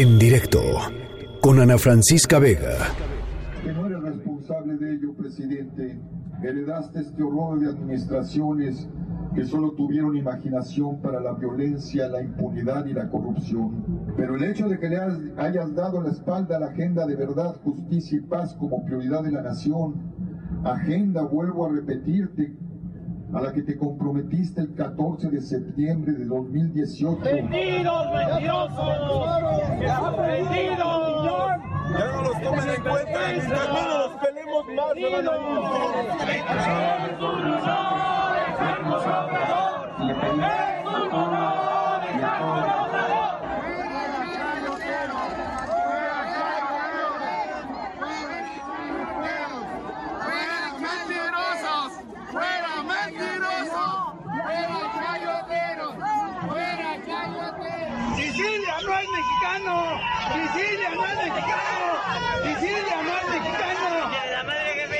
En 0.00 0.16
directo 0.16 0.60
con 1.40 1.58
Ana 1.58 1.76
Francisca 1.76 2.38
Vega. 2.38 2.76
Que 3.64 3.72
no 3.72 3.84
eres 3.86 4.00
responsable 4.00 4.76
de 4.76 4.94
ello, 4.94 5.12
presidente. 5.12 5.98
Heredaste 6.40 7.00
este 7.00 7.20
horror 7.20 7.58
de 7.58 7.66
administraciones 7.66 8.88
que 9.34 9.44
solo 9.44 9.72
tuvieron 9.72 10.16
imaginación 10.16 11.02
para 11.02 11.18
la 11.18 11.32
violencia, 11.32 12.06
la 12.06 12.22
impunidad 12.22 12.86
y 12.86 12.92
la 12.92 13.10
corrupción. 13.10 14.14
Pero 14.16 14.36
el 14.36 14.44
hecho 14.44 14.68
de 14.68 14.78
que 14.78 14.88
le 14.88 14.98
hayas 15.36 15.74
dado 15.74 16.00
la 16.00 16.10
espalda 16.10 16.58
a 16.58 16.60
la 16.60 16.66
agenda 16.66 17.04
de 17.04 17.16
verdad, 17.16 17.56
justicia 17.64 18.18
y 18.18 18.20
paz 18.20 18.54
como 18.54 18.84
prioridad 18.84 19.24
de 19.24 19.32
la 19.32 19.42
nación, 19.42 19.96
agenda, 20.62 21.22
vuelvo 21.22 21.66
a 21.66 21.72
repetirte, 21.72 22.56
a 23.34 23.40
la 23.40 23.52
que 23.52 23.62
te 23.62 23.76
comprometiste 23.76 24.62
el 24.62 24.74
14 24.74 25.30
de 25.30 25.40
septiembre 25.40 26.12
de 26.12 26.24
2018. 26.24 27.20
¡Vendidos, 27.22 28.06
mentirosos! 28.12 28.98
¡Vendidos! 30.16 31.18
Ya 31.90 32.06
no 32.12 32.22
los 32.22 32.42
tomen 32.42 32.68
en 32.68 32.82
cuenta, 32.82 33.30
en 33.30 33.40
el 33.40 33.46
camino 33.48 33.98
los 33.98 34.12
pelemos 34.20 34.66
más. 34.76 34.96
¡Es 34.96 35.04
un 35.04 35.28
honor, 35.28 35.94
enfermo 38.48 38.98
soplador! 38.98 39.88
¡Es 39.98 40.16
un 40.16 40.40
honor, 41.12 42.02
enfermo 42.12 42.56
soplador! 42.58 43.28
mentirosos! 50.78 51.92
¡Fuera 52.30 52.82
mentirosos! 52.82 54.14
¡Fuera 54.42 54.78
chayoteros! 54.98 55.94
¡Fuera 56.46 56.90
chayoteros! 57.06 58.16
¡Sicilia 58.16 58.74
no 58.84 58.92
es 58.98 59.08
mexicano! 59.10 60.17
¡Sicilia 60.32 60.90
no 60.94 61.04
es 61.06 61.16
mexicano! 61.16 61.86
¡Sicilia 62.44 63.02
no 63.02 63.16
es 63.16 63.24
mexicano! 63.28 64.10
¡La 64.32 64.42
madre 64.44 64.74
que 64.74 64.86
me... 64.88 64.98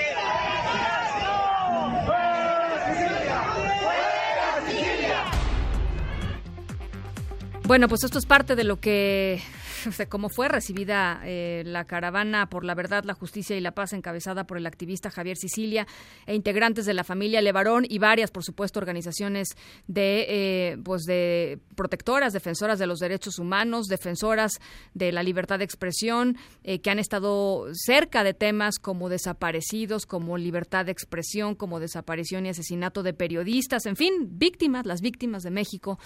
Bueno, 7.64 7.88
pues 7.88 8.04
esto 8.04 8.18
es 8.18 8.24
parte 8.26 8.56
de 8.56 8.64
lo 8.64 8.80
que 8.80 9.42
de 9.98 10.08
cómo 10.08 10.28
fue 10.28 10.48
recibida 10.48 11.20
eh, 11.24 11.62
la 11.64 11.84
caravana 11.84 12.48
por 12.48 12.64
la 12.64 12.74
verdad, 12.74 13.04
la 13.04 13.14
justicia 13.14 13.56
y 13.56 13.60
la 13.60 13.72
paz 13.72 13.92
encabezada 13.92 14.44
por 14.44 14.58
el 14.58 14.66
activista 14.66 15.10
Javier 15.10 15.36
Sicilia 15.36 15.86
e 16.26 16.34
integrantes 16.34 16.86
de 16.86 16.94
la 16.94 17.04
familia 17.04 17.40
Levarón 17.40 17.84
y 17.88 17.98
varias, 17.98 18.30
por 18.30 18.44
supuesto, 18.44 18.78
organizaciones 18.78 19.48
de, 19.86 20.26
eh, 20.28 20.76
pues 20.84 21.02
de 21.02 21.58
protectoras, 21.74 22.32
defensoras 22.32 22.78
de 22.78 22.86
los 22.86 22.98
derechos 22.98 23.38
humanos, 23.38 23.86
defensoras 23.86 24.52
de 24.94 25.12
la 25.12 25.22
libertad 25.22 25.58
de 25.58 25.64
expresión, 25.64 26.36
eh, 26.64 26.80
que 26.80 26.90
han 26.90 26.98
estado 26.98 27.66
cerca 27.72 28.24
de 28.24 28.34
temas 28.34 28.78
como 28.78 29.08
desaparecidos, 29.08 30.06
como 30.06 30.38
libertad 30.38 30.86
de 30.86 30.92
expresión, 30.92 31.54
como 31.54 31.80
desaparición 31.80 32.46
y 32.46 32.50
asesinato 32.50 33.02
de 33.02 33.14
periodistas, 33.14 33.86
en 33.86 33.96
fin, 33.96 34.12
víctimas, 34.30 34.86
las 34.86 35.00
víctimas 35.00 35.42
de 35.42 35.50
México, 35.50 35.98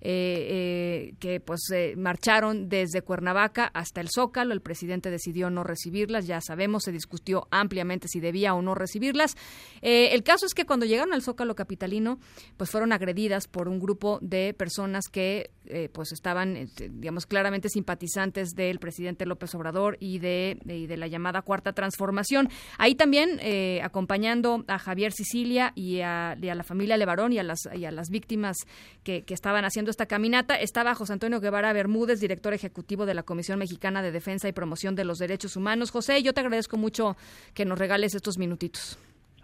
que 0.00 1.42
pues 1.44 1.60
marcharon 1.96 2.68
desde 2.70 3.02
Cuernavaca 3.02 3.19
hasta 3.74 4.00
el 4.00 4.08
Zócalo. 4.08 4.52
El 4.52 4.60
presidente 4.60 5.10
decidió 5.10 5.50
no 5.50 5.64
recibirlas. 5.64 6.26
Ya 6.26 6.40
sabemos, 6.40 6.84
se 6.84 6.92
discutió 6.92 7.48
ampliamente 7.50 8.08
si 8.08 8.20
debía 8.20 8.54
o 8.54 8.62
no 8.62 8.74
recibirlas. 8.74 9.36
Eh, 9.82 10.10
el 10.12 10.22
caso 10.22 10.46
es 10.46 10.54
que 10.54 10.66
cuando 10.66 10.86
llegaron 10.86 11.12
al 11.12 11.22
Zócalo 11.22 11.54
capitalino, 11.54 12.18
pues 12.56 12.70
fueron 12.70 12.92
agredidas 12.92 13.48
por 13.48 13.68
un 13.68 13.80
grupo 13.80 14.18
de 14.22 14.54
personas 14.54 15.08
que 15.08 15.50
eh, 15.70 15.88
pues 15.92 16.12
estaban, 16.12 16.56
este, 16.56 16.88
digamos, 16.88 17.26
claramente 17.26 17.68
simpatizantes 17.68 18.50
del 18.50 18.78
presidente 18.78 19.26
López 19.26 19.54
Obrador 19.54 19.96
y 20.00 20.18
de, 20.18 20.58
de, 20.64 20.96
la 20.96 21.06
llamada 21.06 21.42
Cuarta 21.42 21.72
Transformación. 21.72 22.48
Ahí 22.78 22.94
también 22.94 23.38
eh, 23.40 23.80
acompañando 23.82 24.64
a 24.66 24.78
Javier 24.78 25.12
Sicilia 25.12 25.72
y 25.74 26.00
a, 26.00 26.36
y 26.40 26.48
a, 26.48 26.54
la 26.54 26.64
familia 26.64 26.96
Levarón 26.96 27.32
y 27.32 27.38
a 27.38 27.42
las, 27.42 27.68
y 27.74 27.84
a 27.84 27.90
las 27.90 28.08
víctimas 28.10 28.56
que, 29.02 29.22
que 29.22 29.34
estaban 29.34 29.64
haciendo 29.64 29.90
esta 29.90 30.06
caminata, 30.06 30.56
estaba 30.56 30.94
José 30.94 31.12
Antonio 31.12 31.40
Guevara 31.40 31.72
Bermúdez, 31.72 32.20
director 32.20 32.52
ejecutivo 32.52 33.06
de 33.06 33.14
la 33.14 33.22
Comisión 33.22 33.58
Mexicana 33.58 34.02
de 34.02 34.12
Defensa 34.12 34.48
y 34.48 34.52
Promoción 34.52 34.94
de 34.94 35.04
los 35.04 35.18
Derechos 35.18 35.56
Humanos. 35.56 35.90
José, 35.90 36.22
yo 36.22 36.34
te 36.34 36.40
agradezco 36.40 36.76
mucho 36.76 37.16
que 37.54 37.64
nos 37.64 37.78
regales 37.78 38.14
estos 38.14 38.38
minutitos. 38.38 38.98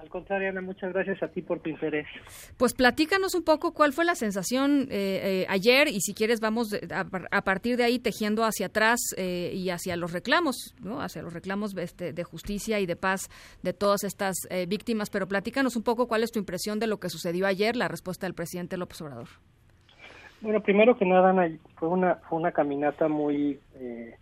Al 0.06 0.12
contrario, 0.12 0.50
Ana, 0.50 0.60
muchas 0.60 0.92
gracias 0.92 1.20
a 1.20 1.26
ti 1.26 1.42
por 1.42 1.58
tu 1.58 1.68
interés. 1.68 2.06
Pues 2.56 2.74
platícanos 2.74 3.34
un 3.34 3.42
poco 3.42 3.74
cuál 3.74 3.92
fue 3.92 4.04
la 4.04 4.14
sensación 4.14 4.82
eh, 4.82 5.42
eh, 5.42 5.46
ayer 5.48 5.88
y 5.88 6.00
si 6.00 6.14
quieres 6.14 6.38
vamos 6.38 6.72
a, 6.72 7.06
a, 7.32 7.42
partir 7.42 7.76
de 7.76 7.82
ahí 7.82 7.98
tejiendo 7.98 8.44
hacia 8.44 8.66
atrás 8.66 9.00
eh, 9.16 9.50
y 9.52 9.70
hacia 9.70 9.96
los 9.96 10.12
reclamos, 10.12 10.76
¿no? 10.80 11.00
hacia 11.00 11.22
los 11.22 11.32
reclamos 11.32 11.76
este, 11.76 12.12
de 12.12 12.22
justicia 12.22 12.78
y 12.78 12.86
de 12.86 12.94
paz 12.94 13.28
de 13.64 13.72
todas 13.72 14.04
estas 14.04 14.36
eh, 14.48 14.66
víctimas. 14.66 15.10
Pero 15.10 15.26
platícanos 15.26 15.74
un 15.74 15.82
poco 15.82 16.06
cuál 16.06 16.22
es 16.22 16.30
tu 16.30 16.38
impresión 16.38 16.78
de 16.78 16.86
lo 16.86 17.00
que 17.00 17.08
sucedió 17.08 17.48
ayer, 17.48 17.74
la 17.74 17.88
respuesta 17.88 18.28
del 18.28 18.34
presidente 18.34 18.76
López 18.76 19.02
Obrador. 19.02 19.26
Bueno, 20.40 20.62
primero 20.62 20.96
que 20.96 21.04
nada, 21.04 21.30
Ana, 21.30 21.50
fue 21.74 21.88
una 21.88 22.14
fue 22.28 22.38
una 22.38 22.52
caminata 22.52 23.08
muy 23.08 23.58
eh, 23.74 24.14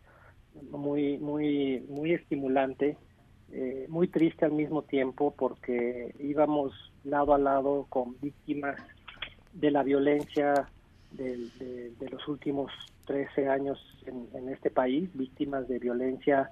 muy 0.71 1.19
muy 1.19 1.84
muy 1.91 2.15
estimulante, 2.15 2.97
eh, 3.56 3.87
muy 3.88 4.09
triste 4.09 4.44
al 4.44 4.50
mismo 4.50 4.82
tiempo 4.82 5.32
porque 5.37 6.12
íbamos 6.19 6.72
lado 7.04 7.34
a 7.34 7.38
lado 7.38 7.87
con 7.88 8.16
víctimas 8.20 8.76
de 9.53 9.70
la 9.70 9.84
violencia 9.84 10.69
de, 11.12 11.37
de, 12.00 12.10
los 12.10 12.26
últimos 12.26 12.72
13 13.06 13.48
años 13.48 13.78
en, 14.06 14.26
en, 14.34 14.48
este 14.48 14.70
país, 14.70 15.09
víctimas 15.14 15.69
de 15.69 15.78
violencia 15.78 16.50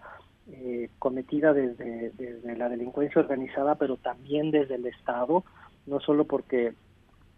eh, 0.49 0.91
cometida 1.01 1.53
desde, 1.53 2.11
desde 2.11 2.57
la 2.57 2.69
delincuencia 2.69 3.21
organizada, 3.21 3.75
pero 3.75 3.97
también 3.97 4.53
desde 4.53 4.77
el 4.77 4.87
Estado, 4.87 5.43
no 5.87 5.99
solo 5.99 6.25
porque 6.25 6.73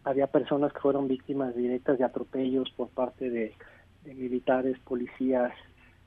había 0.05 0.27
personas 0.27 0.75
que 0.75 0.81
fueron 0.81 1.09
víctimas 1.09 1.57
directas 1.57 1.97
de 1.97 2.05
atropellos 2.05 2.71
por 2.73 2.89
parte 2.91 3.31
de, 3.31 3.55
de 4.05 4.15
militares, 4.15 4.79
policías 4.81 5.55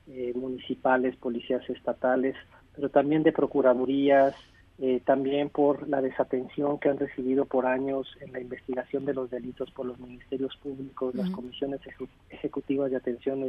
eh, 0.05 0.31
municipales, 0.35 1.15
policías 1.15 1.67
estatales, 1.69 2.35
pero 2.77 2.89
también 2.89 3.23
de 3.23 3.33
procuradurías, 3.33 4.35
eh, 4.79 5.01
también 5.03 5.49
por 5.49 5.89
la 5.89 5.99
desatención 5.99 6.77
que 6.77 6.89
han 6.89 6.99
recibido 6.99 7.45
por 7.45 7.65
años 7.65 8.07
en 8.21 8.31
la 8.31 8.39
investigación 8.39 9.03
de 9.03 9.15
los 9.15 9.31
delitos 9.31 9.71
por 9.71 9.87
los 9.87 9.99
ministerios 9.99 10.55
públicos, 10.57 11.13
uh 11.13 11.17
-huh. 11.17 11.21
las 11.23 11.31
comisiones 11.31 11.81
ejecu 11.81 12.07
ejecutivas 12.29 12.91
de 12.91 12.97
atención, 12.97 13.41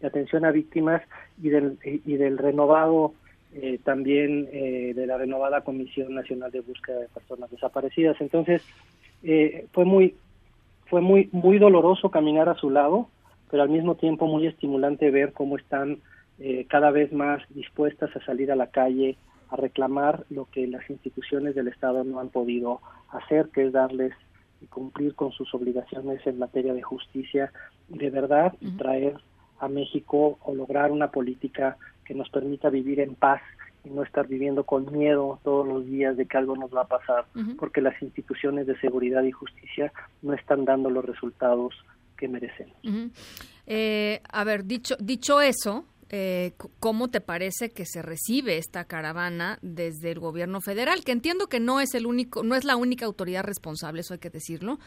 de 0.00 0.06
atención 0.06 0.46
a 0.46 0.50
víctimas 0.50 1.02
y 1.42 1.50
del, 1.50 1.78
y 1.84 2.16
del 2.16 2.38
renovado 2.38 3.12
eh, 3.54 3.78
también 3.84 4.48
eh, 4.50 4.94
de 4.96 5.06
la 5.06 5.18
renovada 5.18 5.60
Comisión 5.60 6.14
Nacional 6.14 6.50
de 6.50 6.60
Búsqueda 6.60 7.00
de 7.00 7.08
Personas 7.08 7.50
Desaparecidas. 7.50 8.18
Entonces, 8.18 8.62
eh, 9.22 9.66
fue 9.72 9.84
muy 9.84 10.14
fue 10.86 11.02
muy 11.02 11.28
muy 11.32 11.58
doloroso 11.58 12.10
caminar 12.10 12.48
a 12.48 12.54
su 12.54 12.70
lado 12.70 13.08
pero 13.52 13.64
al 13.64 13.68
mismo 13.68 13.96
tiempo 13.96 14.26
muy 14.26 14.46
estimulante 14.46 15.10
ver 15.10 15.34
cómo 15.34 15.58
están 15.58 15.98
eh, 16.44 16.66
cada 16.68 16.90
vez 16.90 17.12
más 17.12 17.40
dispuestas 17.50 18.10
a 18.16 18.24
salir 18.24 18.50
a 18.50 18.56
la 18.56 18.66
calle 18.66 19.16
a 19.48 19.54
reclamar 19.54 20.24
lo 20.28 20.46
que 20.46 20.66
las 20.66 20.90
instituciones 20.90 21.54
del 21.54 21.68
Estado 21.68 22.02
no 22.02 22.18
han 22.18 22.30
podido 22.30 22.80
hacer, 23.10 23.50
que 23.50 23.66
es 23.66 23.72
darles 23.72 24.12
y 24.60 24.66
cumplir 24.66 25.14
con 25.14 25.30
sus 25.30 25.54
obligaciones 25.54 26.26
en 26.26 26.40
materia 26.40 26.74
de 26.74 26.82
justicia 26.82 27.52
y 27.88 27.98
de 27.98 28.10
verdad 28.10 28.54
uh 28.60 28.66
-huh. 28.66 28.76
traer 28.76 29.14
a 29.60 29.68
México 29.68 30.38
o 30.42 30.52
lograr 30.52 30.90
una 30.90 31.12
política 31.12 31.76
que 32.04 32.14
nos 32.14 32.28
permita 32.30 32.70
vivir 32.70 32.98
en 32.98 33.14
paz 33.14 33.40
y 33.84 33.90
no 33.90 34.02
estar 34.02 34.26
viviendo 34.26 34.64
con 34.64 34.90
miedo 34.90 35.38
todos 35.44 35.64
los 35.64 35.86
días 35.86 36.16
de 36.16 36.26
que 36.26 36.38
algo 36.38 36.56
nos 36.56 36.74
va 36.74 36.82
a 36.82 36.88
pasar, 36.88 37.26
uh 37.36 37.38
-huh. 37.38 37.56
porque 37.56 37.80
las 37.80 38.00
instituciones 38.02 38.66
de 38.66 38.76
seguridad 38.80 39.22
y 39.22 39.30
justicia 39.30 39.92
no 40.22 40.32
están 40.32 40.64
dando 40.64 40.90
los 40.90 41.04
resultados 41.04 41.72
que. 42.16 42.26
Uh 42.26 42.32
-huh. 42.32 43.10
eh, 43.66 44.20
a 44.28 44.44
ver, 44.44 44.64
dicho, 44.64 44.96
dicho 45.00 45.40
eso, 45.40 45.84
eh, 46.14 46.52
¿cómo 46.78 47.08
te 47.08 47.22
parece 47.22 47.70
que 47.70 47.86
se 47.86 48.02
recibe 48.02 48.58
esta 48.58 48.84
caravana 48.84 49.58
desde 49.62 50.10
el 50.12 50.20
gobierno 50.20 50.60
federal? 50.60 51.04
Que 51.04 51.12
entiendo 51.12 51.48
que 51.48 51.58
no 51.58 51.80
es 51.80 51.94
el 51.94 52.04
único, 52.04 52.42
no 52.42 52.54
es 52.54 52.64
la 52.64 52.76
única 52.76 53.06
autoridad 53.06 53.44
responsable, 53.44 54.02
eso 54.02 54.12
hay 54.12 54.20
que 54.20 54.28
decirlo. 54.28 54.78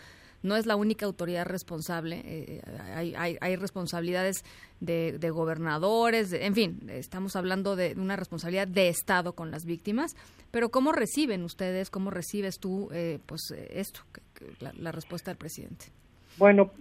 No 0.44 0.56
es 0.56 0.68
la 0.68 0.76
única 0.76 1.08
autoridad 1.08 1.48
responsable, 1.48 2.22
eh, 2.24 2.62
hay, 2.94 3.16
hay, 3.16 3.38
hay, 3.42 3.56
responsabilidades 3.56 4.44
de, 4.80 5.18
gobernadores, 5.32 6.30
de, 6.30 6.46
en 6.46 6.54
fin, 6.54 6.88
estamos 6.88 7.36
hablando 7.36 7.76
de 7.76 7.96
una 7.98 8.16
responsabilidad 8.16 8.68
de 8.68 8.90
Estado 8.90 9.34
con 9.34 9.50
las 9.50 9.66
víctimas, 9.66 10.16
pero 10.52 10.70
¿cómo 10.70 10.92
reciben 10.92 11.44
ustedes, 11.44 11.90
cómo 11.90 12.12
recibes 12.12 12.60
tú 12.60 12.90
eh, 12.92 13.18
pues 13.26 13.42
esto, 13.72 14.02
la, 14.60 14.72
la 14.74 14.92
respuesta 14.92 15.32
del 15.32 15.40
presidente? 15.40 15.88
Bueno, 16.38 16.72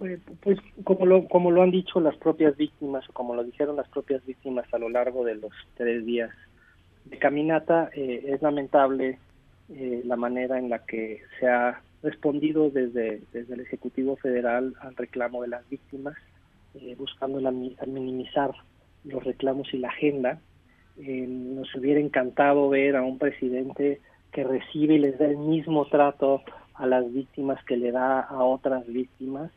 pues 0.41 0.59
como 0.83 1.05
lo, 1.05 1.27
como 1.27 1.49
lo 1.51 1.61
han 1.61 1.71
dicho 1.71 1.99
las 2.01 2.17
propias 2.17 2.57
víctimas, 2.57 3.07
o 3.09 3.13
como 3.13 3.35
lo 3.35 3.43
dijeron 3.43 3.77
las 3.77 3.87
propias 3.87 4.25
víctimas 4.25 4.65
a 4.73 4.77
lo 4.77 4.89
largo 4.89 5.23
de 5.23 5.35
los 5.35 5.53
tres 5.75 6.05
días 6.05 6.31
de 7.05 7.17
caminata, 7.17 7.89
eh, 7.93 8.25
es 8.27 8.41
lamentable 8.41 9.19
eh, 9.69 10.01
la 10.05 10.15
manera 10.15 10.59
en 10.59 10.69
la 10.69 10.79
que 10.79 11.21
se 11.39 11.47
ha 11.47 11.81
respondido 12.03 12.69
desde, 12.69 13.21
desde 13.33 13.55
el 13.55 13.61
Ejecutivo 13.61 14.15
Federal 14.15 14.75
al 14.79 14.95
reclamo 14.95 15.41
de 15.41 15.47
las 15.47 15.67
víctimas, 15.69 16.15
eh, 16.75 16.95
buscando 16.97 17.39
la, 17.39 17.51
minimizar 17.51 18.51
los 19.03 19.23
reclamos 19.23 19.73
y 19.73 19.79
la 19.79 19.87
agenda. 19.87 20.39
Eh, 20.97 21.25
nos 21.27 21.73
hubiera 21.75 21.99
encantado 21.99 22.69
ver 22.69 22.95
a 22.95 23.01
un 23.01 23.17
presidente 23.17 24.01
que 24.31 24.43
recibe 24.43 24.95
y 24.95 24.99
les 24.99 25.17
da 25.17 25.25
el 25.25 25.37
mismo 25.37 25.85
trato 25.85 26.43
a 26.77 26.85
las 26.85 27.11
víctimas 27.11 27.63
que 27.65 27.77
le 27.77 27.91
da 27.91 28.21
a 28.21 28.43
otras 28.43 28.85
víctimas. 28.87 29.51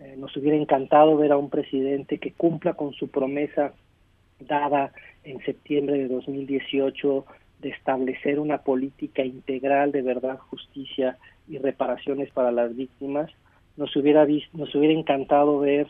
Eh, 0.00 0.14
nos 0.16 0.34
hubiera 0.36 0.56
encantado 0.56 1.16
ver 1.18 1.32
a 1.32 1.36
un 1.36 1.50
presidente 1.50 2.18
que 2.18 2.32
cumpla 2.32 2.72
con 2.72 2.94
su 2.94 3.08
promesa 3.08 3.74
dada 4.40 4.92
en 5.24 5.40
septiembre 5.44 5.98
de 5.98 6.08
2018 6.08 7.26
de 7.60 7.68
establecer 7.70 8.38
una 8.38 8.58
política 8.58 9.24
integral 9.24 9.92
de 9.92 10.02
verdad, 10.02 10.38
justicia 10.38 11.18
y 11.48 11.58
reparaciones 11.58 12.30
para 12.30 12.50
las 12.50 12.74
víctimas. 12.74 13.30
Nos 13.76 13.94
hubiera, 13.96 14.26
nos 14.52 14.74
hubiera 14.74 14.94
encantado 14.94 15.58
ver 15.58 15.88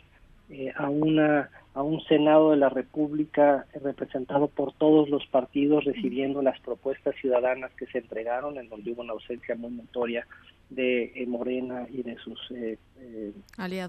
eh, 0.50 0.72
a, 0.76 0.88
una, 0.88 1.50
a 1.74 1.82
un 1.82 2.00
Senado 2.02 2.50
de 2.50 2.56
la 2.56 2.68
República 2.68 3.66
representado 3.82 4.48
por 4.48 4.72
todos 4.72 5.08
los 5.08 5.26
partidos 5.26 5.84
recibiendo 5.84 6.42
las 6.42 6.58
propuestas 6.60 7.14
ciudadanas 7.20 7.70
que 7.74 7.86
se 7.86 7.98
entregaron, 7.98 8.58
en 8.58 8.68
donde 8.68 8.92
hubo 8.92 9.02
una 9.02 9.12
ausencia 9.12 9.54
muy 9.54 9.70
notoria 9.70 10.26
de 10.70 11.12
eh, 11.14 11.26
Morena 11.26 11.86
y 11.90 12.02
de 12.02 12.16
sus 12.16 12.38
eh, 12.50 12.78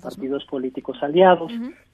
partidos 0.02 0.46
políticos 0.46 0.98
aliados. 1.02 1.52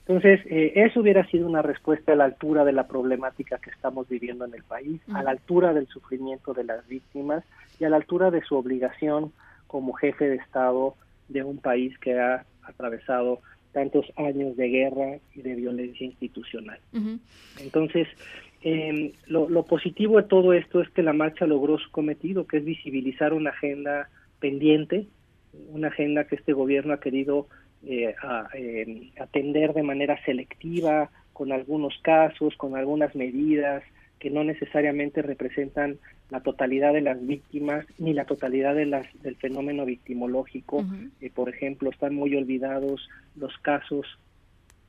Entonces, 0.07 0.41
eso 0.45 0.99
hubiera 0.99 1.25
sido 1.31 1.47
una 1.47 1.63
respuesta 1.63 2.11
a 2.11 2.15
la 2.15 2.25
altura 2.25 2.63
de 2.63 2.73
la 2.73 2.87
problemática 2.87 3.57
que 3.57 3.71
estamos 3.71 4.07
viviendo 4.07 4.45
en 4.45 4.53
el 4.53 4.63
país, 4.63 5.01
a 5.11 5.23
la 5.23 5.31
altura 5.31 5.73
del 5.73 5.87
sufrimiento 5.87 6.53
de 6.53 6.63
las 6.63 6.87
víctimas 6.87 7.43
y 7.79 7.85
a 7.85 7.89
la 7.89 7.97
altura 7.97 8.29
de 8.29 8.41
su 8.41 8.55
obligación 8.55 9.31
como 9.67 9.93
jefe 9.93 10.29
de 10.29 10.35
Estado 10.35 10.95
de 11.27 11.43
un 11.43 11.57
país 11.57 11.97
que 11.99 12.19
ha 12.19 12.45
atravesado 12.63 13.39
tantos 13.75 14.05
años 14.15 14.55
de 14.55 14.69
guerra 14.69 15.17
y 15.35 15.41
de 15.41 15.53
violencia 15.53 16.05
institucional. 16.05 16.79
Entonces, 17.61 18.07
em, 18.61 19.11
lo, 19.27 19.63
positivo 19.63 20.15
de 20.15 20.23
todo 20.23 20.53
esto 20.53 20.81
es 20.81 20.89
que 20.91 21.03
la 21.03 21.11
marcha 21.11 21.45
logró 21.45 21.77
su 21.77 21.91
cometido, 21.91 22.47
que 22.47 22.57
es 22.57 22.63
visibilizar 22.63 23.33
una 23.33 23.49
agenda 23.49 24.07
pendiente, 24.39 25.07
una 25.73 25.89
agenda 25.89 26.25
que 26.25 26.35
este 26.35 26.53
gobierno 26.53 26.93
ha 26.93 27.01
querido 27.01 27.47
eh, 27.85 28.15
em, 28.53 29.11
atender 29.19 29.73
de 29.73 29.83
manera 29.83 30.23
selectiva, 30.23 31.11
con 31.33 31.51
algunos 31.51 31.99
casos, 32.01 32.55
con 32.55 32.77
algunas 32.77 33.13
medidas 33.13 33.83
que 34.19 34.29
no 34.29 34.45
necesariamente 34.45 35.21
representan 35.21 35.99
la 36.29 36.41
totalidad 36.41 36.93
de 36.93 37.01
las 37.01 37.25
víctimas 37.25 37.85
ni 37.97 38.13
la 38.13 38.25
totalidad 38.25 38.75
de 38.75 38.85
las, 38.85 39.07
del 39.21 39.35
fenómeno 39.35 39.85
victimológico. 39.85 40.85
Eh, 41.21 41.29
por 41.29 41.49
ejemplo, 41.49 41.89
están 41.89 42.15
muy 42.15 42.35
olvidados 42.35 43.07
los 43.35 43.55
casos 43.59 44.05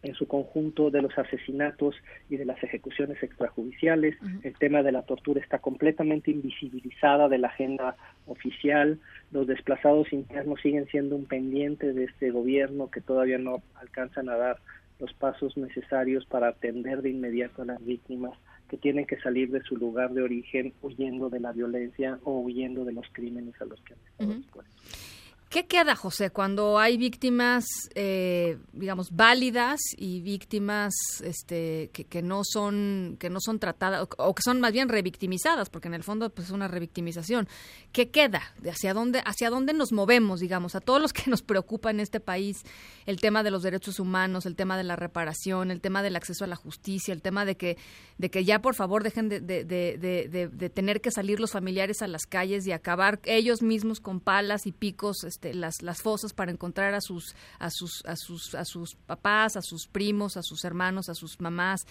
en 0.03 0.15
su 0.15 0.27
conjunto 0.29 0.91
de 0.91 1.03
los 1.03 1.17
asesinatos 1.19 1.97
y 2.31 2.37
de 2.37 2.45
las 2.45 2.63
ejecuciones 2.63 3.23
extrajudiciales. 3.23 4.17
El 4.43 4.55
tema 4.55 4.83
de 4.83 4.93
la 4.93 5.03
tortura 5.03 5.41
está 5.41 5.59
completamente 5.59 6.31
invisibilizada 6.31 7.29
de 7.29 7.39
la 7.39 7.49
agenda 7.49 7.97
oficial. 8.27 9.01
Los 9.33 9.47
desplazados 9.47 10.13
internos 10.13 10.61
siguen 10.61 10.87
siendo 10.87 11.17
un 11.17 11.25
pendiente 11.25 11.93
de 11.93 12.05
este 12.05 12.31
gobierno 12.31 12.91
que 12.91 13.01
todavía 13.01 13.39
no 13.39 13.63
alcanzan 13.75 14.29
a 14.29 14.37
dar 14.37 14.59
los 14.99 15.13
pasos 15.15 15.57
necesarios 15.57 16.25
para 16.27 16.49
atender 16.49 17.03
de 17.03 17.11
inmediato 17.11 17.63
a 17.63 17.67
las 17.67 17.85
víctimas 17.85 18.33
que 18.69 18.77
tienen 18.77 19.07
que 19.07 19.19
salir 19.21 19.51
de 19.51 19.63
su 19.63 19.77
lugar 19.77 20.13
de 20.13 20.23
origen 20.23 20.73
huyendo 20.83 21.31
de 21.31 21.41
la 21.41 21.53
violencia 21.53 22.19
o 22.25 22.41
huyendo 22.41 22.85
de 22.85 22.93
los 22.93 23.07
crímenes 23.13 23.55
a 23.61 23.65
los 23.65 23.81
que 23.83 23.95
han 23.95 24.01
estado 24.11 24.33
expuestos. 24.33 25.16
¿Qué 25.49 25.67
queda, 25.67 25.95
José, 25.95 26.31
cuando 26.31 26.77
hay 26.77 26.97
víctimas, 26.97 27.65
eh, 27.95 28.59
digamos, 28.73 29.13
válidas 29.13 29.79
y 29.97 30.21
víctimas 30.21 30.93
este, 31.23 31.91
que, 31.93 32.21
no 32.21 32.43
son 32.45 33.17
que 33.21 33.31
no 33.31 33.39
son 33.41 33.61
tratadas 33.61 34.09
o, 34.19 34.35
que 34.35 34.43
son 34.43 34.61
más 34.61 34.73
bien 34.73 34.89
revictimizadas, 34.89 35.71
porque 35.71 35.87
en 35.87 35.95
el 35.95 36.03
fondo 36.03 36.31
pues, 36.31 36.49
es 36.49 36.53
una 36.53 36.67
revictimización? 36.67 37.49
¿Qué 37.93 38.11
queda? 38.11 38.43
¿Hacia 38.69 38.93
dónde, 38.93 39.23
¿Hacia 39.25 39.49
dónde 39.49 39.73
nos 39.73 39.93
movemos, 39.93 40.41
digamos, 40.41 40.75
a 40.75 40.81
todos 40.81 41.01
los 41.01 41.13
que 41.13 41.31
nos 41.31 41.43
preocupa 41.43 41.91
en 41.91 42.01
este 42.01 42.19
país 42.19 42.65
el 43.07 43.21
tema 43.21 43.45
de 43.45 43.53
los 43.53 43.63
derechos 43.63 44.01
humanos, 44.01 44.47
el 44.47 44.57
tema 44.57 44.77
de 44.77 44.83
la 44.83 44.97
reparación, 44.97 45.71
el 45.71 45.81
tema 45.81 46.03
del 46.03 46.17
acceso 46.17 46.43
a 46.43 46.49
la 46.49 46.57
justicia, 46.57 47.15
el 47.15 47.23
tema 47.23 47.45
de 47.45 47.57
que, 47.57 47.79
de 48.19 48.31
que 48.31 48.45
ya 48.45 48.61
por 48.61 48.75
favor 48.75 49.05
dejen 49.05 49.29
de, 49.29 49.41
de, 49.41 49.65
de, 49.65 50.49
de 50.49 50.71
tener 50.71 51.01
que 51.01 51.13
salir 51.13 51.39
los 51.39 51.53
familiares 51.53 52.03
a 52.03 52.09
las 52.09 52.27
calles 52.27 52.67
y 52.67 52.73
acabar 52.73 53.21
ellos 53.25 53.63
mismos 53.63 54.01
con 54.01 54.19
palas 54.19 54.67
y 54.67 54.73
picos? 54.73 55.25
Este, 55.37 55.53
las, 55.53 55.83
las 55.83 56.01
fosas 56.01 56.33
para 56.33 56.51
encontrar 56.51 56.95
a 56.95 57.03
sus, 57.03 57.37
a 57.59 57.69
sus, 57.69 58.03
a 58.07 58.17
sus, 58.17 58.55
a 58.55 58.65
sus 58.65 58.95
papás, 58.95 59.55
a 59.59 59.61
sus 59.61 59.87
primos, 59.87 60.39
a 60.39 60.43
sus 60.43 60.65
hermanos, 60.65 61.11
a 61.11 61.15
sus 61.15 61.43
mamás. 61.43 61.87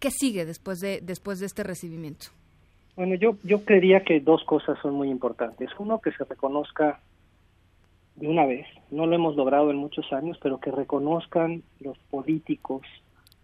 ¿Qué, 0.00 0.10
sigue 0.10 0.44
después 0.44 0.80
de, 0.80 1.00
después 1.00 1.38
de 1.38 1.46
este 1.46 1.62
recibimiento? 1.62 2.26
Bueno, 2.96 3.14
yo, 3.14 3.36
yo 3.44 3.64
creería 3.64 4.02
que 4.02 4.18
dos 4.18 4.42
cosas 4.42 4.76
son 4.82 4.94
muy 4.94 5.10
importantes. 5.10 5.70
Uno, 5.78 6.00
que 6.00 6.10
se 6.10 6.24
reconozca 6.24 6.98
de 8.16 8.26
una 8.26 8.44
vez, 8.46 8.66
no 8.90 9.06
lo 9.06 9.14
hemos 9.14 9.36
logrado 9.36 9.70
en 9.70 9.76
muchos 9.76 10.12
años, 10.12 10.36
pero 10.42 10.58
que 10.58 10.72
reconozcan 10.72 11.62
los 11.78 11.96
políticos 12.10 12.82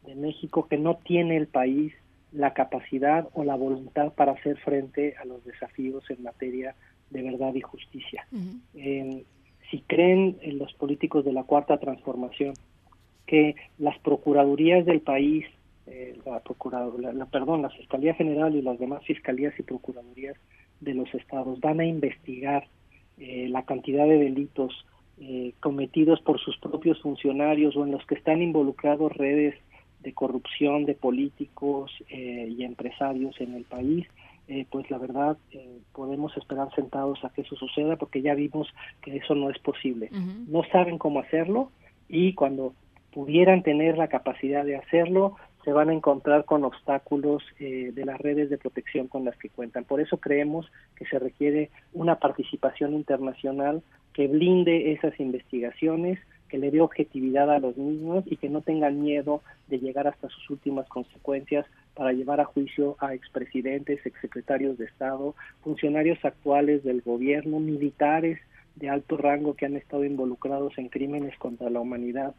de 0.05 0.17
México 0.17 0.67
que 0.67 0.79
no 0.79 0.97
tiene 0.97 1.37
el 1.37 1.47
país 1.47 1.93
la 2.33 2.55
capacidad 2.55 3.29
o 3.35 3.45
la 3.45 3.55
voluntad 3.55 4.15
para 4.15 4.33
hacer 4.33 4.57
frente 4.59 5.15
a 5.23 5.27
los 5.27 5.45
desafíos 5.45 6.11
en 6.11 6.25
materia 6.25 6.71
de 6.71 6.75
verdad 7.21 7.55
y 7.55 7.61
justicia. 7.61 8.27
si 8.73 9.81
creen 9.87 10.39
en 10.41 10.59
los 10.59 10.73
políticos 10.75 11.25
de 11.25 11.33
la 11.33 11.45
cuarta 11.45 11.79
transformación 11.79 12.55
que 13.27 13.57
las 13.79 13.99
procuradurías 14.01 14.85
del 14.85 15.01
país, 15.01 15.47
eh, 15.87 16.19
la, 16.27 16.43
la, 17.13 17.27
perdón, 17.27 17.63
la 17.63 17.71
Fiscalía 17.71 18.15
General 18.15 18.55
y 18.55 18.63
las 18.63 18.79
demás 18.79 19.03
fiscalías 19.05 19.59
y 19.59 19.63
procuradurías 19.63 20.37
de 20.81 20.95
los 20.95 21.13
estados 21.15 21.59
van 21.61 21.81
a 21.81 21.87
investigar 21.87 22.67
eh, 23.19 23.49
la 23.49 23.65
cantidad 23.65 24.07
de 24.07 24.19
delitos 24.19 24.85
eh, 25.21 25.55
cometidos 25.61 26.21
por 26.21 26.41
sus 26.41 26.59
propios 26.59 27.01
funcionarios 27.01 27.77
o 27.77 27.85
en 27.85 27.93
los 27.93 28.05
que 28.07 28.17
están 28.17 28.43
involucrados 28.43 29.17
redes 29.17 29.55
de 30.01 30.13
corrupción 30.13 30.85
de 30.85 30.95
políticos 30.95 31.93
y 32.11 32.65
empresarios 32.65 33.41
en 33.41 33.55
el 33.55 33.63
país, 33.63 34.05
eh, 34.49 34.67
pues 34.71 34.91
la 34.91 34.99
verdad 34.99 35.37
eh, 35.53 35.79
podemos 35.93 36.37
esperar 36.37 36.75
sentados 36.75 37.25
a 37.25 37.31
que 37.31 37.43
eso 37.43 37.57
suceda 37.57 37.97
porque 37.97 38.23
ya 38.23 38.35
vimos 38.35 38.69
que 39.01 39.17
eso 39.17 39.35
no 39.35 39.51
es 39.51 39.59
posible. 39.59 40.11
No 40.49 40.63
saben 40.73 40.99
cómo 40.99 41.21
hacerlo 41.21 41.71
y 42.09 42.35
cuando 42.35 42.75
pudieran 43.13 43.63
tener 43.63 43.99
la 43.99 44.09
capacidad 44.09 44.65
de 44.65 44.77
hacerlo, 44.77 45.37
se 45.65 45.73
van 45.73 45.91
a 45.91 45.93
encontrar 45.93 46.45
con 46.45 46.65
obstáculos 46.65 47.43
eh, 47.61 47.93
de 47.95 48.05
las 48.05 48.21
redes 48.21 48.51
de 48.51 48.59
protección 48.59 49.07
con 49.07 49.25
las 49.25 49.37
que 49.37 49.49
cuentan. 49.49 49.85
Por 49.85 50.01
eso 50.01 50.17
creemos 50.17 50.71
que 50.97 51.07
se 51.07 51.19
requiere 51.19 51.71
una 51.93 52.17
participación 52.17 52.95
internacional 52.95 53.83
que 54.13 54.27
blinde 54.27 54.93
esas 54.93 55.19
investigaciones, 55.21 56.19
que 56.53 56.59
le 56.59 56.71
dé 56.71 56.83
objetividad 56.83 57.51
a 57.51 57.61
los 57.61 57.79
mismos 57.79 58.25
y 58.27 58.37
que 58.37 58.51
no 58.51 58.61
tengan 58.61 59.01
miedo 59.01 59.41
de 59.69 59.79
llegar 59.79 60.07
hasta 60.07 60.29
sus 60.29 60.51
últimas 60.51 60.87
consecuencias 60.87 61.65
para 61.95 62.13
llevar 62.13 62.43
a 62.43 62.45
juicio 62.45 62.95
a 62.99 63.15
expresidentes, 63.15 64.05
exsecretarios 64.05 64.77
de 64.77 64.85
Estado, 64.85 65.35
funcionarios 65.63 66.23
actuales 66.23 66.85
del 66.85 67.01
gobierno, 67.01 67.59
militares 67.59 68.39
de 68.77 68.91
alto 68.91 69.17
rango 69.17 69.55
que 69.55 69.65
han 69.65 69.77
estado 69.77 70.05
involucrados 70.05 70.77
en 70.77 70.91
crímenes 70.91 71.35
contra 71.39 71.71
la 71.71 71.81
humanidad 71.81 72.35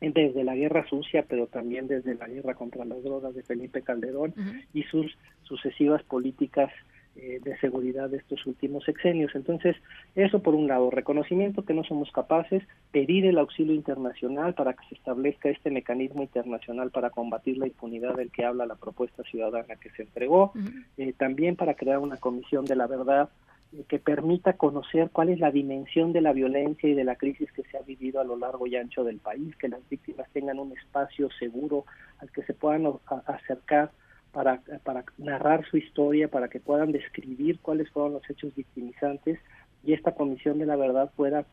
desde 0.00 0.42
la 0.42 0.56
guerra 0.56 0.84
sucia, 0.88 1.24
pero 1.28 1.46
también 1.46 1.86
desde 1.86 2.16
la 2.16 2.26
guerra 2.26 2.54
contra 2.54 2.84
las 2.84 3.04
drogas 3.04 3.36
de 3.36 3.44
Felipe 3.44 3.82
Calderón 3.82 4.34
y 4.72 4.82
sus 4.82 5.16
sucesivas 5.44 6.02
políticas 6.02 6.72
eh, 7.16 7.38
de 7.44 7.56
seguridad 7.58 8.10
de 8.10 8.16
estos 8.16 8.44
últimos 8.44 8.84
sexenios. 8.84 9.34
Entonces, 9.36 9.76
eso 10.16 10.42
por 10.42 10.56
un 10.56 10.66
lado, 10.66 10.90
reconocimiento 10.90 11.64
que 11.64 11.72
no 11.72 11.84
somos 11.84 12.10
capaces, 12.10 12.64
pedir 12.90 13.24
el 13.24 13.38
auxilio 13.38 13.72
internacional 13.72 14.54
para 14.54 14.72
que 14.72 14.84
se 14.88 14.96
establezca 14.96 15.48
este 15.48 15.70
mecanismo 15.70 16.22
internacional 16.22 16.90
para 16.90 17.10
combatir 17.10 17.56
la 17.58 17.68
impunidad 17.68 18.16
del 18.16 18.32
que 18.32 18.44
habla 18.44 18.66
la 18.66 18.74
propuesta 18.74 19.22
ciudadana 19.22 19.76
que 19.76 19.90
se 19.90 20.02
entregó, 20.02 20.52
eh, 20.96 21.12
también 21.12 21.54
para 21.54 21.74
crear 21.74 21.98
una 21.98 22.16
comisión 22.16 22.64
de 22.64 22.74
la 22.74 22.88
verdad 22.88 23.28
eh, 23.72 23.84
que 23.88 24.00
permita 24.00 24.54
conocer 24.54 25.10
cuál 25.12 25.28
es 25.28 25.38
la 25.38 25.52
dimensión 25.52 26.12
de 26.12 26.20
la 26.20 26.32
violencia 26.32 26.88
y 26.88 26.94
de 26.94 27.04
la 27.04 27.14
crisis 27.14 27.52
que 27.52 27.62
se 27.62 27.76
ha 27.76 27.82
vivido 27.82 28.20
a 28.20 28.24
lo 28.24 28.36
largo 28.36 28.66
y 28.66 28.74
ancho 28.74 29.04
del 29.04 29.18
país, 29.18 29.54
que 29.54 29.68
las 29.68 29.88
víctimas 29.88 30.28
tengan 30.32 30.58
un 30.58 30.72
espacio 30.76 31.28
seguro 31.38 31.84
al 32.18 32.32
que 32.32 32.42
se 32.42 32.54
puedan 32.54 32.86
acercar 33.26 33.92
para, 34.34 34.60
para 34.82 35.04
narrar 35.16 35.64
su 35.70 35.78
historia, 35.78 36.28
para 36.28 36.48
que 36.48 36.60
puedan 36.60 36.92
describir 36.92 37.60
cuáles 37.60 37.88
fueron 37.90 38.14
los 38.14 38.28
hechos 38.28 38.54
victimizantes 38.54 39.38
y 39.84 39.92
esta 39.92 40.12
comisión 40.12 40.58
de 40.58 40.66
la 40.66 40.76
verdad 40.76 41.10
pueda 41.16 41.46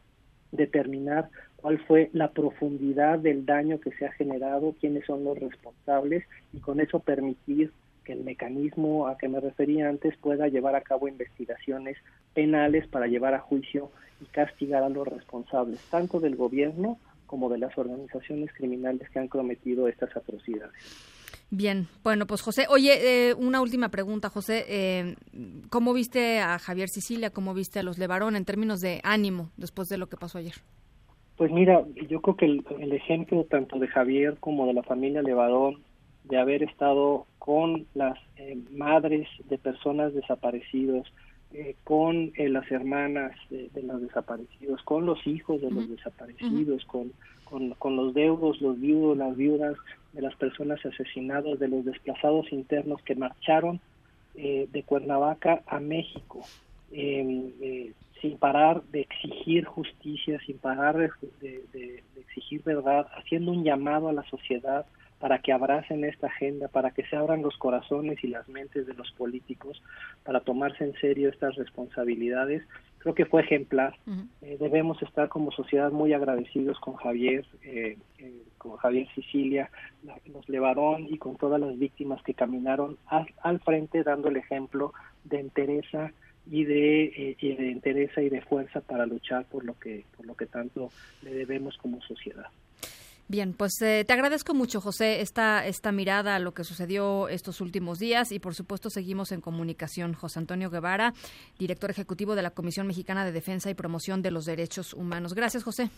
determinar 0.51 1.29
cuál 1.55 1.79
fue 1.79 2.09
la 2.11 2.31
profundidad 2.31 3.19
del 3.19 3.45
daño 3.45 3.79
que 3.79 3.91
se 3.91 4.05
ha 4.05 4.11
generado, 4.11 4.75
quiénes 4.81 5.05
son 5.05 5.23
los 5.23 5.39
responsables 5.39 6.25
y 6.51 6.59
con 6.59 6.81
eso 6.81 6.99
permitir 6.99 7.71
que 8.03 8.13
el 8.13 8.23
mecanismo 8.23 9.07
a 9.07 9.17
que 9.17 9.29
me 9.29 9.39
refería 9.39 9.87
antes 9.87 10.17
pueda 10.17 10.47
llevar 10.47 10.75
a 10.75 10.81
cabo 10.81 11.07
investigaciones 11.07 11.97
penales 12.33 12.87
para 12.87 13.07
llevar 13.07 13.35
a 13.35 13.39
juicio 13.39 13.91
y 14.21 14.25
castigar 14.25 14.83
a 14.83 14.89
los 14.89 15.07
responsables, 15.07 15.79
tanto 15.89 16.19
del 16.19 16.35
gobierno 16.35 16.97
como 17.27 17.47
de 17.49 17.59
las 17.59 17.77
organizaciones 17.77 18.51
criminales 18.53 19.09
que 19.09 19.19
han 19.19 19.27
cometido 19.27 19.87
estas 19.87 20.15
atrocidades. 20.17 21.20
Bien, 21.53 21.87
bueno, 22.01 22.25
pues 22.27 22.41
José, 22.41 22.65
oye, 22.69 23.29
eh, 23.29 23.33
una 23.33 23.59
última 23.61 23.89
pregunta, 23.89 24.29
José. 24.29 24.63
Eh, 24.69 25.15
¿Cómo 25.69 25.93
viste 25.93 26.39
a 26.39 26.57
Javier 26.57 26.87
Sicilia? 26.87 27.31
¿Cómo 27.31 27.53
viste 27.53 27.79
a 27.79 27.83
los 27.83 27.97
Levarón 27.97 28.37
en 28.37 28.45
términos 28.45 28.79
de 28.79 29.01
ánimo 29.03 29.49
después 29.57 29.89
de 29.89 29.97
lo 29.97 30.07
que 30.07 30.15
pasó 30.15 30.37
ayer? 30.37 30.53
Pues 31.35 31.51
mira, 31.51 31.83
yo 32.07 32.21
creo 32.21 32.37
que 32.37 32.45
el, 32.45 32.93
ejemplo 32.93 33.43
tanto 33.43 33.79
de 33.79 33.87
Javier 33.89 34.37
como 34.39 34.65
de 34.65 34.73
la 34.73 34.83
familia 34.83 35.21
Levarón 35.21 35.79
de 36.23 36.37
haber 36.37 36.63
estado 36.63 37.25
con 37.37 37.85
las 37.95 38.17
eh, 38.37 38.57
madres 38.71 39.27
de 39.49 39.57
personas 39.57 40.13
desaparecidos, 40.13 41.11
eh, 41.51 41.75
con 41.83 42.31
eh, 42.35 42.47
las 42.47 42.71
hermanas 42.71 43.31
de, 43.49 43.69
los 43.83 44.01
desaparecidos, 44.01 44.81
con 44.83 45.05
los 45.05 45.25
hijos 45.27 45.59
de 45.59 45.71
los 45.71 45.89
desaparecidos, 45.89 46.85
con, 46.85 47.11
con, 47.43 47.95
los 47.97 48.13
deudos, 48.13 48.61
los 48.61 48.79
viudos, 48.79 49.17
las 49.17 49.35
viudas 49.35 49.75
de 50.13 50.21
las 50.21 50.35
personas 50.35 50.85
asesinadas, 50.85 51.59
de 51.59 51.67
los 51.67 51.85
desplazados 51.85 52.51
internos 52.51 53.01
que 53.03 53.15
marcharon 53.15 53.79
eh, 54.35 54.67
de 54.71 54.83
Cuernavaca 54.83 55.61
a 55.67 55.79
México, 55.79 56.41
em, 56.91 57.51
sin 58.21 58.37
parar 58.37 58.83
de 58.91 59.01
exigir 59.01 59.65
justicia, 59.65 60.39
sin 60.45 60.57
parar 60.57 60.97
de 60.97 62.03
exigir 62.17 62.61
verdad, 62.63 63.07
haciendo 63.17 63.51
un 63.51 63.63
llamado 63.63 64.09
a 64.09 64.13
la 64.13 64.23
sociedad 64.23 64.85
para 65.21 65.37
que 65.37 65.53
abracen 65.53 66.03
esta 66.03 66.27
agenda, 66.27 66.67
para 66.67 66.91
que 66.91 67.05
se 67.05 67.15
abran 67.15 67.43
los 67.43 67.55
corazones 67.57 68.21
y 68.23 68.27
las 68.27 68.49
mentes 68.49 68.87
de 68.87 68.95
los 68.95 69.11
políticos, 69.11 69.81
para 70.23 70.41
tomarse 70.41 70.83
en 70.83 70.93
serio 70.93 71.29
estas 71.29 71.55
responsabilidades. 71.55 72.63
Creo 72.97 73.13
que 73.13 73.27
fue 73.27 73.43
ejemplar. 73.43 73.95
Eh, 74.41 74.57
debemos 74.59 75.01
estar 75.03 75.29
como 75.29 75.51
sociedad 75.51 75.91
muy 75.91 76.13
agradecidos 76.13 76.79
con 76.79 76.95
Javier, 76.95 77.45
eh, 77.63 77.97
eh, 78.17 78.41
con 78.61 78.77
Javier 78.77 79.07
Sicilia, 79.15 79.71
los 80.31 80.47
Levarón 80.47 81.07
y 81.09 81.17
con 81.17 81.35
todas 81.35 81.59
las 81.59 81.79
víctimas 81.79 82.21
que 82.21 82.35
caminaron 82.35 82.97
al, 83.07 83.59
frente 83.61 84.03
dando 84.03 84.29
el 84.29 84.37
ejemplo 84.37 84.93
de 85.23 85.39
entereza 85.39 86.11
y 86.45 86.65
de, 86.65 87.35
y 87.39 87.55
de 87.55 88.09
y 88.17 88.29
de 88.29 88.41
fuerza 88.41 88.81
para 88.81 89.07
luchar 89.07 89.45
por 89.45 89.65
lo 89.65 89.79
que 89.79 90.05
por 90.15 90.27
lo 90.27 90.35
que 90.35 90.45
tanto 90.45 90.91
le 91.23 91.33
debemos 91.33 91.75
como 91.77 92.01
sociedad. 92.01 92.45
Bien, 93.27 93.53
pues 93.53 93.81
eh, 93.81 94.03
te 94.05 94.13
agradezco 94.13 94.53
mucho, 94.53 94.81
José, 94.81 95.21
esta, 95.21 95.65
esta 95.65 95.91
mirada 95.91 96.35
a 96.35 96.39
lo 96.39 96.53
que 96.53 96.65
sucedió 96.65 97.29
estos 97.29 97.61
últimos 97.61 97.97
días 97.97 98.31
y, 98.33 98.39
por 98.39 98.55
supuesto, 98.55 98.89
seguimos 98.89 99.31
en 99.31 99.39
comunicación. 99.39 100.13
José 100.13 100.39
Antonio 100.39 100.69
Guevara, 100.69 101.13
director 101.57 101.89
ejecutivo 101.89 102.35
de 102.35 102.41
la 102.41 102.49
Comisión 102.51 102.87
Mexicana 102.87 103.23
de 103.23 103.31
Defensa 103.31 103.69
y 103.69 103.73
Promoción 103.73 104.21
de 104.21 104.31
los 104.31 104.43
Derechos 104.43 104.93
Humanos. 104.93 105.33
Gracias, 105.33 105.63
José. 105.63 105.89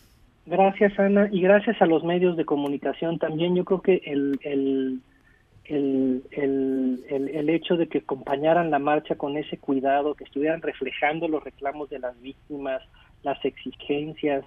Gracias, 0.46 0.98
Ana, 0.98 1.28
y 1.32 1.40
gracias 1.40 1.80
a 1.80 1.86
los 1.86 2.04
medios 2.04 2.36
de 2.36 2.44
comunicación 2.44 3.18
también. 3.18 3.56
Yo 3.56 3.64
creo 3.64 3.80
que 3.80 4.02
el, 4.04 4.38
el, 4.42 5.00
el, 5.64 6.22
el, 6.30 7.28
el 7.28 7.50
hecho 7.50 7.76
de 7.76 7.88
que 7.88 7.98
acompañaran 7.98 8.70
la 8.70 8.78
marcha 8.78 9.16
con 9.16 9.38
ese 9.38 9.56
cuidado, 9.56 10.14
que 10.14 10.24
estuvieran 10.24 10.60
reflejando 10.60 11.28
los 11.28 11.42
reclamos 11.42 11.88
de 11.88 11.98
las 11.98 12.20
víctimas, 12.20 12.82
las 13.22 13.42
exigencias, 13.44 14.44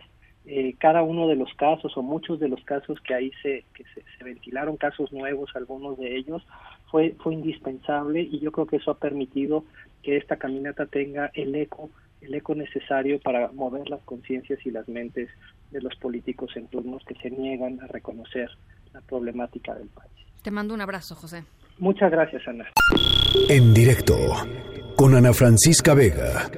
eh, 0.49 0.75
cada 0.79 1.01
uno 1.01 1.27
de 1.27 1.35
los 1.35 1.53
casos 1.55 1.97
o 1.97 2.01
muchos 2.01 2.39
de 2.39 2.47
los 2.47 2.63
casos 2.63 3.01
que 3.01 3.13
ahí 3.13 3.31
se, 3.41 3.65
que 3.73 3.83
se, 3.93 4.23
ventilaron, 4.23 4.77
casos 4.77 5.11
nuevos, 5.11 5.53
algunos 5.55 5.97
de 5.97 6.15
ellos, 6.15 6.41
fue, 6.89 7.15
fue 7.19 7.33
indispensable 7.33 8.21
y 8.21 8.39
yo 8.39 8.53
creo 8.53 8.65
que 8.65 8.77
eso 8.77 8.91
ha 8.91 8.97
permitido 8.97 9.65
que 10.03 10.15
esta 10.15 10.37
caminata 10.37 10.85
tenga 10.85 11.31
el 11.33 11.53
eco, 11.53 11.89
el 12.21 12.33
eco 12.33 12.55
necesario 12.55 13.19
para 13.19 13.51
mover 13.51 13.89
las 13.89 14.01
conciencias 14.03 14.65
y 14.65 14.71
las 14.71 14.87
mentes 14.87 15.29
de 15.71 15.81
los 15.81 15.95
políticos 15.95 16.51
en 16.55 16.67
turnos 16.67 17.03
que 17.05 17.15
se 17.15 17.29
niegan 17.29 17.79
a 17.81 17.87
reconocer 17.87 18.49
la 18.93 19.01
problemática 19.01 19.73
del 19.75 19.87
país. 19.89 20.11
Te 20.41 20.51
mando 20.51 20.73
un 20.73 20.81
abrazo, 20.81 21.15
José. 21.15 21.43
Muchas 21.79 22.09
gracias, 22.11 22.47
Ana. 22.47 22.65
En 23.49 23.73
directo 23.73 24.15
con 24.95 25.15
Ana 25.15 25.33
Francisca 25.33 25.93
Vega. 25.93 26.49